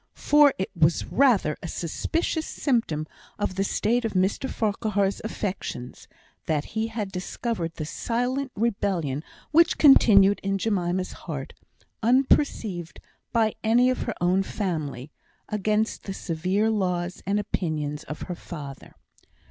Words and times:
For 0.17 0.51
it 0.57 0.71
was 0.75 1.05
rather 1.05 1.55
a 1.61 1.67
suspicious 1.67 2.47
symptom 2.47 3.05
of 3.37 3.53
the 3.53 3.63
state 3.63 4.03
of 4.03 4.13
Mr 4.13 4.49
Farquhar's 4.49 5.21
affections, 5.23 6.07
that 6.47 6.65
he 6.73 6.87
had 6.87 7.11
discovered 7.11 7.75
the 7.75 7.85
silent 7.85 8.51
rebellion 8.55 9.23
which 9.51 9.77
continued 9.77 10.39
in 10.41 10.57
Jemima's 10.57 11.11
heart, 11.11 11.53
unperceived 12.01 12.99
by 13.31 13.53
any 13.63 13.91
of 13.91 13.99
her 14.01 14.15
own 14.19 14.41
family, 14.41 15.11
against 15.49 16.05
the 16.05 16.15
severe 16.15 16.71
laws 16.71 17.21
and 17.27 17.39
opinions 17.39 18.03
of 18.05 18.23
her 18.23 18.33
father. 18.35 18.95